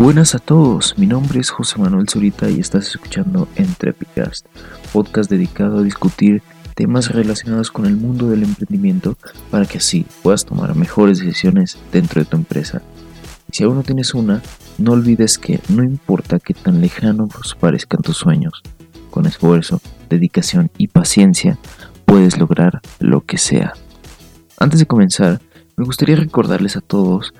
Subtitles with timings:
[0.00, 4.46] Buenas a todos, mi nombre es José Manuel Zurita y estás escuchando Entrepicast,
[4.94, 6.42] podcast dedicado a discutir
[6.74, 9.18] temas relacionados con el mundo del emprendimiento
[9.50, 12.80] para que así puedas tomar mejores decisiones dentro de tu empresa.
[13.52, 14.40] Si aún no tienes una,
[14.78, 18.62] no olvides que no importa que tan lejanos parezcan tus sueños,
[19.10, 21.58] con esfuerzo, dedicación y paciencia
[22.06, 23.74] puedes lograr lo que sea.
[24.58, 25.42] Antes de comenzar,
[25.76, 27.34] me gustaría recordarles a todos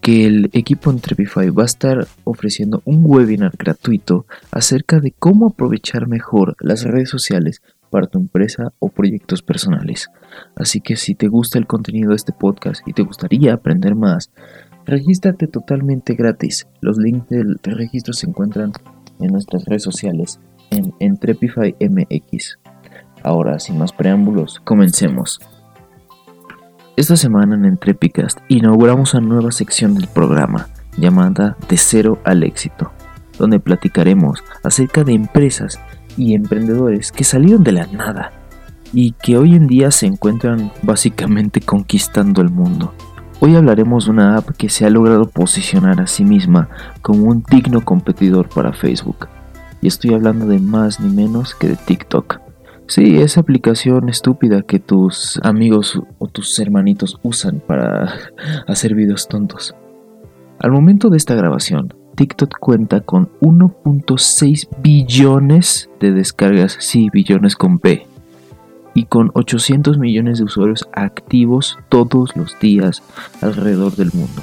[0.00, 6.06] que el equipo Entrepify va a estar ofreciendo un webinar gratuito acerca de cómo aprovechar
[6.06, 10.08] mejor las redes sociales para tu empresa o proyectos personales.
[10.56, 14.30] Así que si te gusta el contenido de este podcast y te gustaría aprender más,
[14.84, 16.66] regístrate totalmente gratis.
[16.80, 18.72] Los links del registro se encuentran
[19.20, 20.38] en nuestras redes sociales
[20.70, 22.58] en Entrepify MX.
[23.22, 25.40] Ahora, sin más preámbulos, comencemos.
[26.98, 32.90] Esta semana en Entrepicast inauguramos una nueva sección del programa llamada De cero al éxito,
[33.38, 35.78] donde platicaremos acerca de empresas
[36.16, 38.32] y emprendedores que salieron de la nada
[38.92, 42.92] y que hoy en día se encuentran básicamente conquistando el mundo.
[43.38, 46.68] Hoy hablaremos de una app que se ha logrado posicionar a sí misma
[47.00, 49.28] como un digno competidor para Facebook.
[49.80, 52.47] Y estoy hablando de más ni menos que de TikTok.
[52.88, 58.14] Sí, esa aplicación estúpida que tus amigos o tus hermanitos usan para
[58.66, 59.74] hacer videos tontos.
[60.58, 67.78] Al momento de esta grabación, TikTok cuenta con 1.6 billones de descargas, sí, billones con
[67.78, 68.06] P,
[68.94, 73.02] y con 800 millones de usuarios activos todos los días
[73.42, 74.40] alrededor del mundo.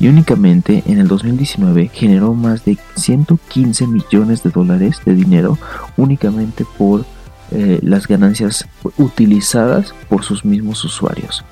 [0.00, 5.58] Y únicamente en el 2019 generó más de 115 millones de dólares de dinero
[5.96, 7.04] únicamente por
[7.50, 8.66] eh, las ganancias
[8.98, 11.44] utilizadas por sus mismos usuarios.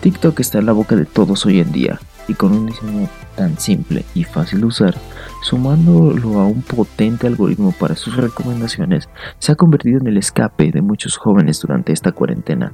[0.00, 3.58] TikTok está en la boca de todos hoy en día y con un diseño tan
[3.58, 4.94] simple y fácil de usar,
[5.42, 9.08] sumándolo a un potente algoritmo para sus recomendaciones,
[9.38, 12.72] se ha convertido en el escape de muchos jóvenes durante esta cuarentena.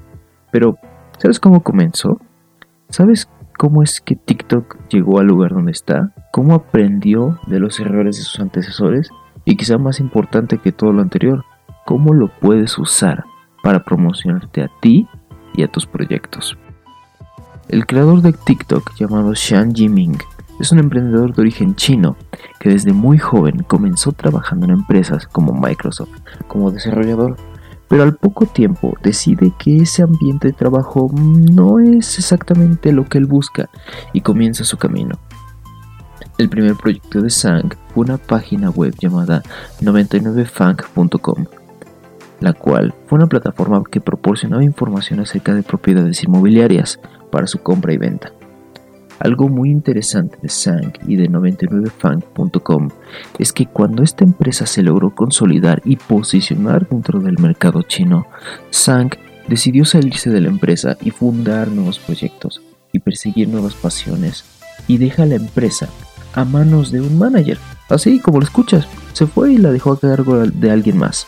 [0.50, 0.78] Pero,
[1.18, 2.20] ¿sabes cómo comenzó?
[2.88, 6.12] ¿Sabes cómo es que TikTok llegó al lugar donde está?
[6.32, 9.10] ¿Cómo aprendió de los errores de sus antecesores?
[9.44, 11.44] Y quizá más importante que todo lo anterior,
[11.88, 13.24] ¿cómo lo puedes usar
[13.62, 15.08] para promocionarte a ti
[15.54, 16.58] y a tus proyectos?
[17.70, 20.18] El creador de TikTok llamado Shan Jiming
[20.60, 22.14] es un emprendedor de origen chino
[22.60, 26.10] que desde muy joven comenzó trabajando en empresas como Microsoft
[26.46, 27.38] como desarrollador,
[27.88, 33.16] pero al poco tiempo decide que ese ambiente de trabajo no es exactamente lo que
[33.16, 33.70] él busca
[34.12, 35.18] y comienza su camino.
[36.36, 39.42] El primer proyecto de Sang fue una página web llamada
[39.80, 41.46] 99fang.com,
[42.40, 47.00] la cual fue una plataforma que proporcionaba información acerca de propiedades inmobiliarias,
[47.30, 48.32] para su compra y venta.
[49.20, 52.88] Algo muy interesante de Sang y de 99fang.com
[53.38, 58.26] es que cuando esta empresa se logró consolidar y posicionar dentro del mercado chino,
[58.70, 59.10] Sang
[59.48, 62.62] decidió salirse de la empresa y fundar nuevos proyectos
[62.92, 64.44] y perseguir nuevas pasiones
[64.86, 65.88] y deja la empresa
[66.34, 67.58] a manos de un manager.
[67.88, 71.26] Así como lo escuchas, se fue y la dejó a cargo de alguien más.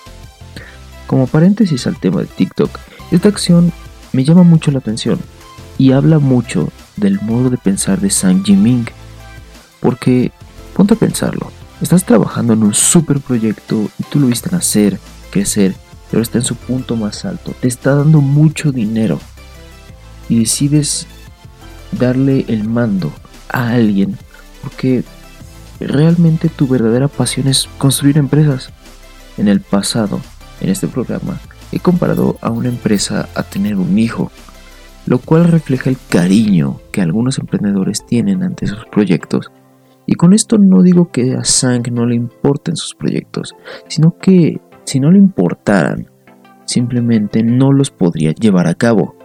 [1.11, 2.71] Como paréntesis al tema de TikTok,
[3.11, 3.73] esta acción
[4.13, 5.19] me llama mucho la atención
[5.77, 8.87] y habla mucho del modo de pensar de Sang Jiming.
[9.81, 10.31] Porque,
[10.73, 11.51] ponte a pensarlo,
[11.81, 15.01] estás trabajando en un super proyecto y tú lo viste nacer,
[15.33, 15.75] crecer,
[16.13, 19.19] pero está en su punto más alto, te está dando mucho dinero
[20.29, 21.09] y decides
[21.91, 23.13] darle el mando
[23.49, 24.17] a alguien
[24.63, 25.03] porque
[25.81, 28.71] realmente tu verdadera pasión es construir empresas.
[29.39, 30.21] En el pasado,
[30.61, 31.39] en este programa,
[31.73, 34.31] he comparado a una empresa a tener un hijo
[35.07, 39.51] lo cual refleja el cariño que algunos emprendedores tienen ante sus proyectos.
[40.07, 43.55] Y con esto no digo que a Sang no le importen sus proyectos,
[43.89, 46.09] sino que si no le importaran,
[46.65, 49.17] simplemente no los podría llevar a cabo.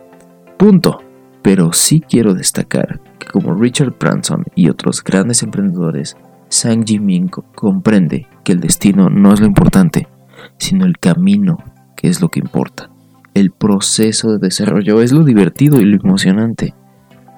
[0.58, 1.02] Punto.
[1.42, 6.18] Pero sí quiero destacar que como Richard Branson y otros grandes emprendedores,
[6.50, 10.08] Sang Jiming comprende que el destino no es lo importante,
[10.58, 11.58] sino el camino
[11.96, 12.90] que es lo que importa
[13.36, 16.74] el proceso de desarrollo es lo divertido y lo emocionante.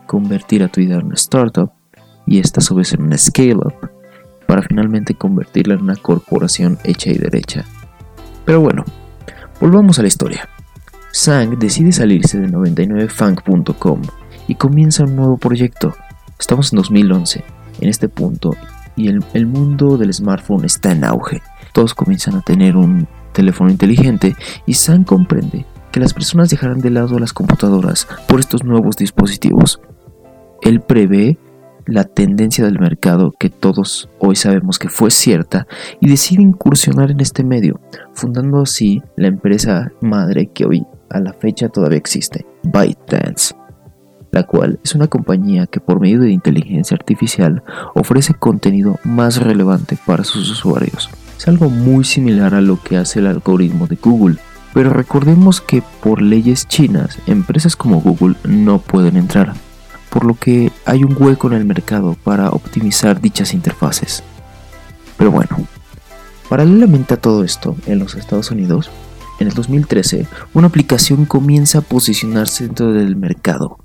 [0.06, 1.72] Convertir a tu idea en una startup
[2.28, 3.74] y esta a su vez en una scale-up
[4.48, 7.66] para finalmente convertirla en una corporación hecha y derecha.
[8.46, 8.86] Pero bueno,
[9.60, 10.48] volvamos a la historia.
[11.12, 14.02] Sang decide salirse de 99funk.com
[14.48, 15.96] y comienza un nuevo proyecto.
[16.40, 17.44] Estamos en 2011,
[17.82, 18.56] en este punto,
[18.96, 21.42] y el, el mundo del smartphone está en auge.
[21.78, 24.36] Todos comienzan a tener un teléfono inteligente
[24.66, 29.80] y Sang comprende que las personas dejarán de lado las computadoras por estos nuevos dispositivos.
[30.64, 31.38] Él prevé
[31.86, 35.68] la tendencia del mercado que todos hoy sabemos que fue cierta
[36.02, 37.80] y decide incursionar en este medio,
[38.12, 43.54] fundando así la empresa madre que hoy a la fecha todavía existe, ByteDance,
[44.32, 47.62] la cual es una compañía que por medio de inteligencia artificial
[47.94, 51.08] ofrece contenido más relevante para sus usuarios.
[51.38, 54.38] Es algo muy similar a lo que hace el algoritmo de Google,
[54.74, 59.54] pero recordemos que por leyes chinas, empresas como Google no pueden entrar,
[60.10, 64.24] por lo que hay un hueco en el mercado para optimizar dichas interfaces.
[65.18, 65.58] Pero bueno,
[66.50, 68.90] paralelamente a todo esto, en los Estados Unidos,
[69.40, 73.78] en el 2013, una aplicación comienza a posicionarse dentro del mercado.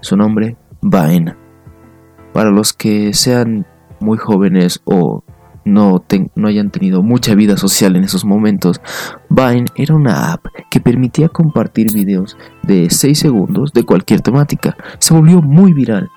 [0.00, 1.34] Su nombre, Vine.
[2.32, 3.66] Para los que sean
[3.98, 5.24] muy jóvenes o
[5.64, 6.04] no,
[6.34, 8.80] no, hayan tenido mucha vida social en esos momentos,
[9.28, 14.76] Vine era una app que permitía compartir videos de 6 segundos de cualquier temática.
[14.98, 16.08] Se volvió muy viral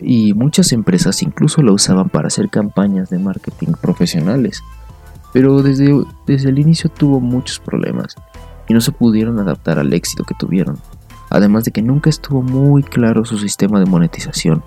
[0.00, 4.62] y muchas empresas incluso la usaban para hacer campañas de marketing profesionales
[5.36, 5.94] pero desde,
[6.26, 8.16] desde el inicio tuvo muchos problemas
[8.68, 10.78] y no se pudieron adaptar al éxito que tuvieron.
[11.28, 14.62] Además de que nunca estuvo muy claro su sistema de monetización,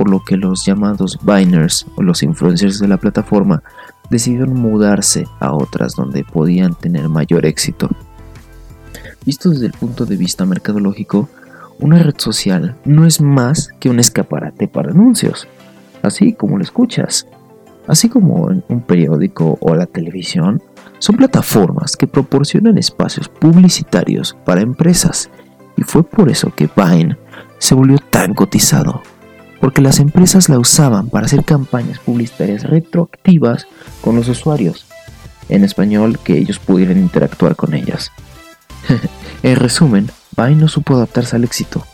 [0.00, 3.62] por lo que los llamados Biners o los influencers de la plataforma
[4.08, 7.90] decidieron mudarse a otras donde podían tener mayor éxito.
[9.26, 11.28] Visto desde el punto de vista mercadológico,
[11.80, 15.46] una red social no es más que un escaparate para anuncios,
[16.02, 17.26] así como lo escuchas
[17.86, 20.62] así como un periódico o la televisión,
[20.98, 25.28] son plataformas que proporcionan espacios publicitarios para empresas
[25.76, 27.18] y fue por eso que Vine
[27.58, 29.02] se volvió tan cotizado,
[29.60, 33.66] porque las empresas la usaban para hacer campañas publicitarias retroactivas
[34.00, 34.86] con los usuarios,
[35.48, 38.10] en español que ellos pudieran interactuar con ellas.
[39.42, 41.84] en resumen, Vine no supo adaptarse al éxito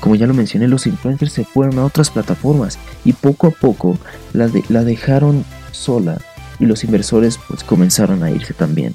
[0.00, 3.98] como ya lo mencioné, los influencers se fueron a otras plataformas y poco a poco
[4.32, 6.18] la, dejaron sola
[6.58, 8.94] y los inversores pues comenzaron a irse también.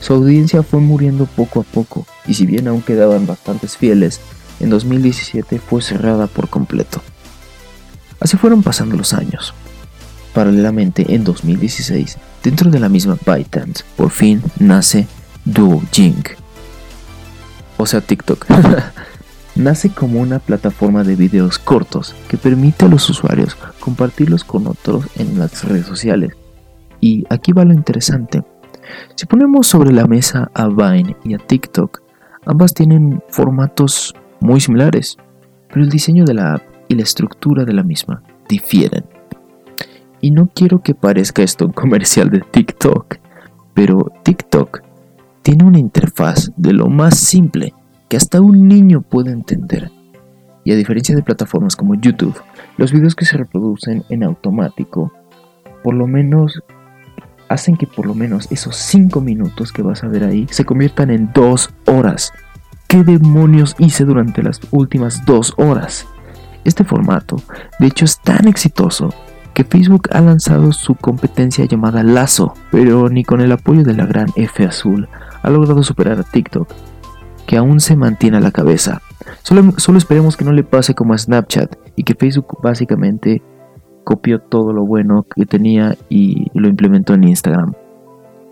[0.00, 4.20] Su audiencia fue muriendo poco a poco y si bien aún quedaban bastantes fieles,
[4.60, 7.02] en 2017 fue cerrada por completo.
[8.20, 9.54] Así fueron pasando los años.
[10.34, 15.06] Paralelamente, en 2016, dentro de la misma ByteDance, por fin nace
[15.44, 16.22] Douyin,
[17.76, 18.46] o sea TikTok,
[19.54, 25.06] nace como una plataforma de videos cortos que permite a los usuarios compartirlos con otros
[25.16, 26.32] en las redes sociales.
[27.00, 28.42] Y aquí va lo interesante.
[29.14, 32.00] Si ponemos sobre la mesa a Vine y a TikTok,
[32.44, 35.16] ambas tienen formatos muy similares,
[35.68, 39.04] pero el diseño de la app y la estructura de la misma difieren.
[40.20, 43.16] Y no quiero que parezca esto un comercial de TikTok,
[43.74, 44.82] pero TikTok
[45.42, 47.74] tiene una interfaz de lo más simple
[48.08, 49.90] que hasta un niño puede entender.
[50.64, 52.34] Y a diferencia de plataformas como YouTube,
[52.76, 55.12] los videos que se reproducen en automático,
[55.84, 56.62] por lo menos
[57.48, 61.10] hacen que por lo menos esos 5 minutos que vas a ver ahí se conviertan
[61.10, 62.32] en 2 horas.
[62.88, 66.06] ¿Qué demonios hice durante las últimas 2 horas?
[66.66, 67.36] Este formato,
[67.78, 69.14] de hecho, es tan exitoso
[69.54, 74.04] que Facebook ha lanzado su competencia llamada Lazo, pero ni con el apoyo de la
[74.04, 75.08] gran F azul
[75.42, 76.68] ha logrado superar a TikTok
[77.46, 79.00] que aún se mantiene a la cabeza.
[79.42, 83.42] Solo, esperemos que no le pase como a Snapchat y que Facebook básicamente
[84.04, 87.72] copió todo lo bueno que tenía y lo implementó en Instagram.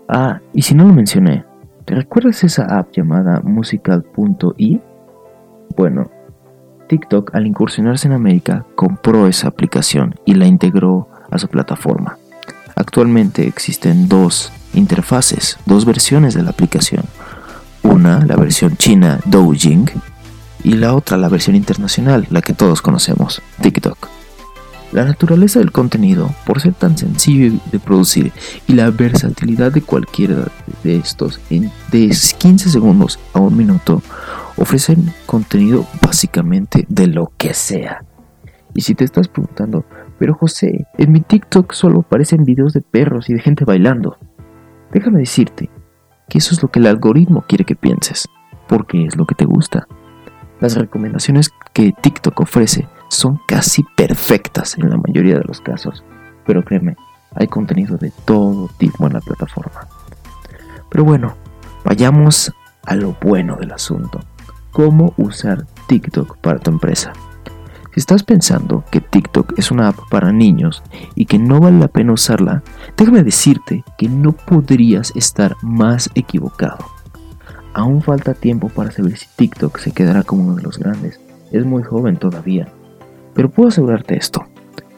[0.07, 1.45] Ah, y si no lo mencioné,
[1.83, 4.81] ¿te recuerdas esa app llamada musical.i?
[5.75, 6.09] Bueno,
[6.87, 12.17] TikTok al incursionarse en América compró esa aplicación y la integró a su plataforma.
[12.75, 17.05] Actualmente existen dos interfaces, dos versiones de la aplicación.
[17.83, 19.89] Una, la versión china Doujing,
[20.65, 24.09] y la otra, la versión internacional, la que todos conocemos, TikTok.
[24.91, 28.31] La naturaleza del contenido, por ser tan sencillo de producir
[28.67, 30.47] y la versatilidad de cualquiera
[30.83, 34.01] de estos en de 15 segundos a un minuto,
[34.57, 38.03] ofrecen contenido básicamente de lo que sea.
[38.73, 39.85] Y si te estás preguntando,
[40.19, 44.17] pero José, en mi TikTok solo aparecen videos de perros y de gente bailando.
[44.91, 45.69] Déjame decirte
[46.29, 48.27] que eso es lo que el algoritmo quiere que pienses,
[48.67, 49.87] porque es lo que te gusta.
[50.59, 56.03] Las recomendaciones que TikTok ofrece son casi perfectas en la mayoría de los casos,
[56.45, 56.95] pero créeme,
[57.33, 59.87] hay contenido de todo tipo en la plataforma.
[60.89, 61.35] Pero bueno,
[61.83, 62.53] vayamos
[62.85, 64.21] a lo bueno del asunto.
[64.75, 67.13] ¿Cómo usar TikTok para tu empresa?
[67.93, 70.83] Si estás pensando que TikTok es una app para niños
[71.15, 72.61] y que no vale la pena usarla,
[72.97, 76.79] déjame decirte que no podrías estar más equivocado.
[77.73, 81.21] Aún falta tiempo para saber si TikTok se quedará como uno de los grandes.
[81.53, 82.67] Es muy joven todavía.
[83.33, 84.43] Pero puedo asegurarte esto.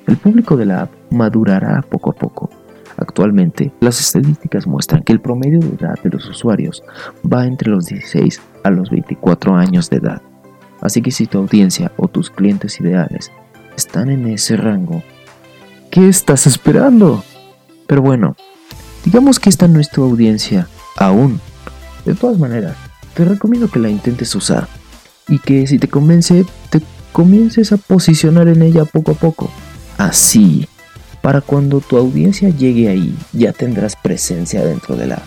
[0.08, 2.50] El público de la app madurará poco a poco.
[2.98, 6.84] Actualmente, las estadísticas muestran que el promedio de edad de los usuarios
[7.32, 10.22] va entre los 16 a los 24 años de edad.
[10.82, 13.32] Así que si tu audiencia o tus clientes ideales
[13.76, 15.04] están en ese rango,
[15.92, 17.24] ¿qué estás esperando?
[17.86, 18.36] Pero bueno,
[19.06, 21.40] digamos que esta no es tu audiencia aún.
[22.04, 22.76] De todas maneras,
[23.14, 24.68] te recomiendo que la intentes usar
[25.28, 29.52] y que si te convence, te comiences a posicionar en ella poco a poco.
[29.98, 30.68] Así,
[31.28, 35.22] para cuando tu audiencia llegue ahí, ya tendrás presencia dentro de la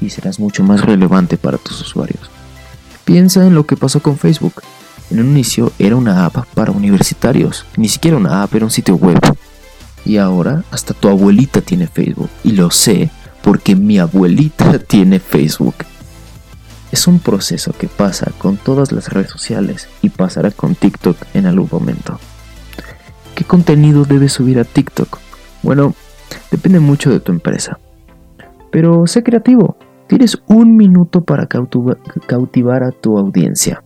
[0.00, 2.28] y serás mucho más relevante para tus usuarios.
[3.04, 4.54] Piensa en lo que pasó con Facebook.
[5.08, 8.96] En un inicio era una app para universitarios, ni siquiera una app, era un sitio
[8.96, 9.20] web.
[10.04, 12.30] Y ahora hasta tu abuelita tiene Facebook.
[12.42, 13.10] Y lo sé
[13.44, 15.76] porque mi abuelita tiene Facebook.
[16.90, 21.46] Es un proceso que pasa con todas las redes sociales y pasará con TikTok en
[21.46, 22.18] algún momento.
[23.36, 25.20] ¿Qué contenido debes subir a TikTok?
[25.66, 25.96] Bueno,
[26.52, 27.80] depende mucho de tu empresa.
[28.70, 29.76] Pero sé creativo.
[30.06, 33.82] Tienes un minuto para cautivar a tu audiencia.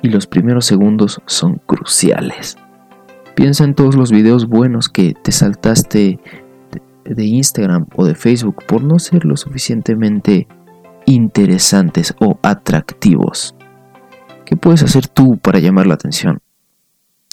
[0.00, 2.56] Y los primeros segundos son cruciales.
[3.34, 6.20] Piensa en todos los videos buenos que te saltaste
[7.04, 10.46] de Instagram o de Facebook por no ser lo suficientemente
[11.04, 13.56] interesantes o atractivos.
[14.44, 16.38] ¿Qué puedes hacer tú para llamar la atención?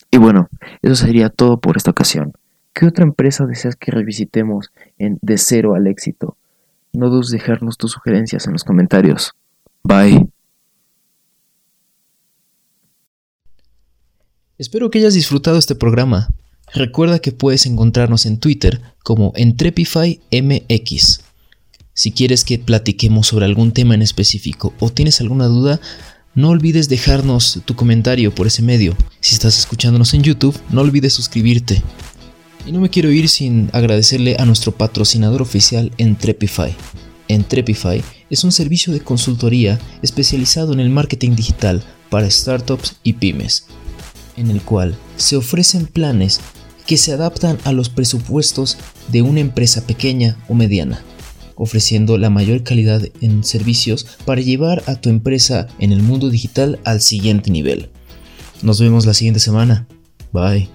[0.10, 0.50] Y bueno,
[0.82, 2.34] eso sería todo por esta ocasión.
[2.76, 6.36] ¿Qué otra empresa deseas que revisitemos en De Cero al Éxito?
[6.92, 9.32] No dudes dejarnos tus sugerencias en los comentarios.
[9.82, 10.28] Bye.
[14.58, 16.28] Espero que hayas disfrutado este programa.
[16.74, 21.22] Recuerda que puedes encontrarnos en Twitter como EntrepifyMX.
[21.94, 25.80] Si quieres que platiquemos sobre algún tema en específico o tienes alguna duda,
[26.34, 28.98] no olvides dejarnos tu comentario por ese medio.
[29.22, 31.82] Si estás escuchándonos en YouTube, no olvides suscribirte.
[32.66, 36.76] Y no me quiero ir sin agradecerle a nuestro patrocinador oficial Entrepify.
[37.28, 43.68] Entrepify es un servicio de consultoría especializado en el marketing digital para startups y pymes,
[44.36, 46.40] en el cual se ofrecen planes
[46.88, 48.78] que se adaptan a los presupuestos
[49.12, 51.04] de una empresa pequeña o mediana,
[51.56, 56.80] ofreciendo la mayor calidad en servicios para llevar a tu empresa en el mundo digital
[56.84, 57.90] al siguiente nivel.
[58.62, 59.88] Nos vemos la siguiente semana.
[60.32, 60.75] Bye.